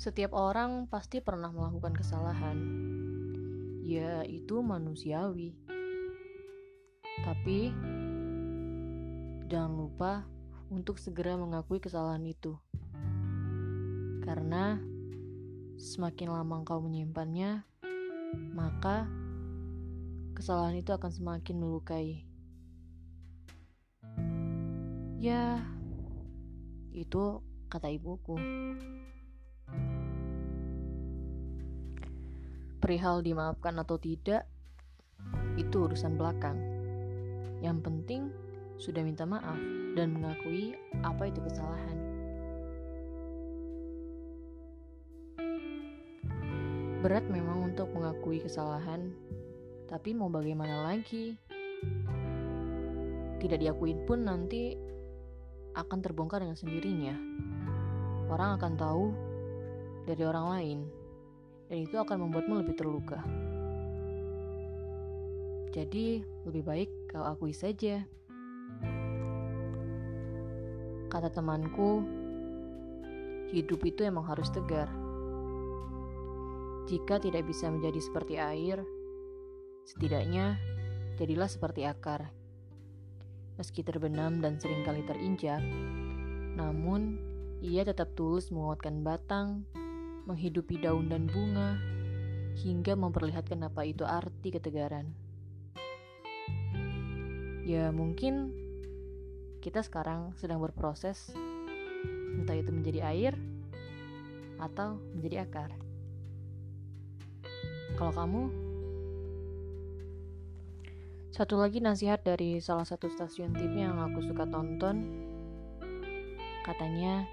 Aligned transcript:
Setiap 0.00 0.32
orang 0.32 0.88
pasti 0.88 1.20
pernah 1.20 1.52
melakukan 1.52 1.92
kesalahan. 1.92 2.56
Ya, 3.84 4.24
itu 4.24 4.64
manusiawi. 4.64 5.52
Tapi 7.20 7.68
jangan 9.44 9.72
lupa 9.76 10.24
untuk 10.72 10.96
segera 10.96 11.36
mengakui 11.36 11.84
kesalahan 11.84 12.24
itu. 12.24 12.56
Karena 14.24 14.80
semakin 15.76 16.32
lama 16.32 16.64
engkau 16.64 16.80
menyimpannya, 16.80 17.60
maka 18.56 19.04
kesalahan 20.32 20.80
itu 20.80 20.96
akan 20.96 21.12
semakin 21.12 21.60
melukai. 21.60 22.24
Ya, 25.20 25.60
itu 26.88 27.44
kata 27.68 27.92
ibuku. 27.92 28.40
Perihal 32.80 33.20
dimaafkan 33.20 33.76
atau 33.76 34.00
tidak, 34.00 34.48
itu 35.60 35.84
urusan 35.84 36.16
belakang. 36.16 36.56
Yang 37.60 37.78
penting 37.84 38.22
sudah 38.80 39.04
minta 39.04 39.28
maaf 39.28 39.60
dan 39.92 40.16
mengakui 40.16 40.72
apa 41.04 41.28
itu 41.28 41.44
kesalahan. 41.44 41.98
Berat 47.04 47.28
memang 47.28 47.68
untuk 47.68 47.92
mengakui 47.92 48.40
kesalahan, 48.40 49.12
tapi 49.84 50.16
mau 50.16 50.32
bagaimana 50.32 50.88
lagi? 50.88 51.36
Tidak 53.44 53.60
diakuin 53.60 54.08
pun 54.08 54.24
nanti 54.24 54.72
akan 55.76 56.00
terbongkar 56.00 56.40
dengan 56.40 56.56
sendirinya. 56.56 57.12
Orang 58.32 58.56
akan 58.56 58.72
tahu 58.80 59.04
dari 60.08 60.22
orang 60.24 60.46
lain 60.48 60.99
dan 61.70 61.86
itu 61.86 61.94
akan 62.02 62.26
membuatmu 62.26 62.66
lebih 62.66 62.74
terluka. 62.74 63.22
Jadi, 65.70 66.18
lebih 66.42 66.66
baik 66.66 66.90
kau 67.06 67.22
akui 67.22 67.54
saja. 67.54 68.02
Kata 71.06 71.30
temanku, 71.30 72.02
hidup 73.54 73.86
itu 73.86 74.02
emang 74.02 74.26
harus 74.26 74.50
tegar. 74.50 74.90
Jika 76.90 77.22
tidak 77.22 77.46
bisa 77.46 77.70
menjadi 77.70 78.02
seperti 78.02 78.34
air, 78.34 78.82
setidaknya 79.86 80.58
jadilah 81.22 81.46
seperti 81.46 81.86
akar. 81.86 82.34
Meski 83.62 83.86
terbenam 83.86 84.42
dan 84.42 84.58
sering 84.58 84.82
kali 84.82 85.06
terinjak, 85.06 85.62
namun 86.58 87.14
ia 87.62 87.86
tetap 87.86 88.10
tulus 88.18 88.50
menguatkan 88.50 89.06
batang 89.06 89.62
menghidupi 90.30 90.78
daun 90.78 91.10
dan 91.10 91.26
bunga, 91.26 91.74
hingga 92.62 92.94
memperlihatkan 92.94 93.66
apa 93.66 93.82
itu 93.82 94.06
arti 94.06 94.54
ketegaran. 94.54 95.10
Ya, 97.66 97.90
mungkin 97.90 98.54
kita 99.58 99.82
sekarang 99.82 100.32
sedang 100.38 100.62
berproses, 100.62 101.34
entah 102.38 102.54
itu 102.54 102.70
menjadi 102.70 103.10
air 103.10 103.34
atau 104.62 105.02
menjadi 105.18 105.44
akar. 105.50 105.70
Kalau 107.98 108.14
kamu, 108.14 108.42
satu 111.34 111.58
lagi 111.58 111.82
nasihat 111.82 112.22
dari 112.22 112.62
salah 112.62 112.86
satu 112.86 113.10
stasiun 113.10 113.52
TV 113.52 113.82
yang 113.82 113.98
aku 113.98 114.24
suka 114.24 114.46
tonton, 114.48 115.04
katanya, 116.64 117.26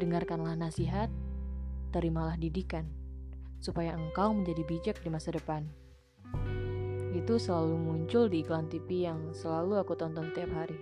dengarkanlah 0.00 0.56
nasihat 0.56 1.12
terimalah 1.90 2.38
didikan, 2.38 2.86
supaya 3.58 3.92
engkau 3.98 4.32
menjadi 4.32 4.62
bijak 4.64 4.96
di 5.02 5.10
masa 5.10 5.34
depan. 5.34 5.66
Itu 7.10 7.36
selalu 7.36 7.76
muncul 7.76 8.30
di 8.30 8.46
iklan 8.46 8.70
TV 8.70 9.10
yang 9.10 9.34
selalu 9.34 9.82
aku 9.82 9.98
tonton 9.98 10.30
tiap 10.30 10.50
hari. 10.54 10.78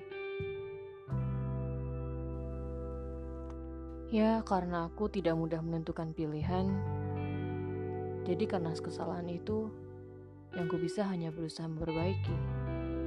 Ya, 4.08 4.40
karena 4.44 4.88
aku 4.88 5.12
tidak 5.12 5.36
mudah 5.36 5.60
menentukan 5.60 6.16
pilihan, 6.16 6.72
jadi 8.24 8.44
karena 8.44 8.76
kesalahan 8.76 9.28
itu, 9.28 9.72
yang 10.52 10.68
ku 10.68 10.76
bisa 10.76 11.04
hanya 11.08 11.32
berusaha 11.32 11.64
memperbaiki, 11.64 12.36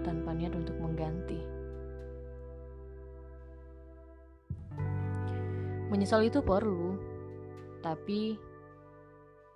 tanpa 0.01 0.33
niat 0.33 0.53
untuk 0.57 0.77
mengganti. 0.81 1.41
Menyesal 5.93 6.25
itu 6.25 6.41
perlu, 6.41 7.10
tapi 7.81 8.37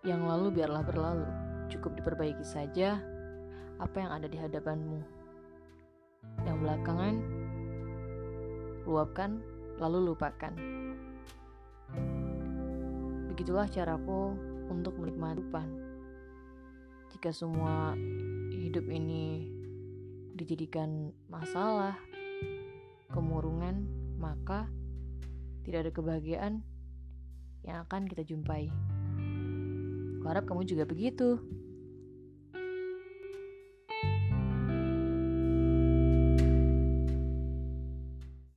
yang 0.05 0.25
lalu 0.25 0.61
biarlah 0.61 0.85
berlalu. 0.85 1.25
Cukup 1.69 1.97
diperbaiki 1.97 2.45
saja 2.45 3.01
apa 3.81 3.97
yang 3.97 4.11
ada 4.13 4.27
di 4.29 4.37
hadapanmu. 4.37 5.01
Yang 6.45 6.57
belakangan 6.61 7.15
luapkan 8.85 9.41
lalu 9.81 10.13
lupakan. 10.13 10.53
Begitulah 13.33 13.65
caraku 13.69 14.37
untuk 14.69 14.97
menikmati 15.01 15.41
depan. 15.41 15.67
Jika 17.13 17.29
semua 17.33 17.97
hidup 18.53 18.85
ini 18.89 19.49
dijadikan 20.35 21.09
masalah, 21.31 21.97
kemurungan, 23.09 23.87
maka 24.19 24.67
tidak 25.65 25.89
ada 25.89 25.91
kebahagiaan 25.95 26.53
yang 27.65 27.83
akan 27.89 28.05
kita 28.05 28.21
jumpai. 28.21 28.69
Kuharap 30.21 30.45
kamu 30.45 30.65
juga 30.65 30.85
begitu. 30.85 31.41